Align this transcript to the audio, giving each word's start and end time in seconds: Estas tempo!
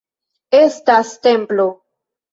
Estas 0.59 1.11
tempo! 1.27 1.69